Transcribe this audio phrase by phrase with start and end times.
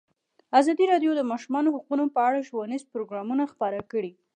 [0.59, 4.11] ازادي راډیو د د ماشومانو حقونه په اړه ښوونیز پروګرامونه خپاره کړي.